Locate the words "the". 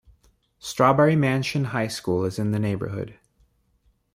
2.49-2.57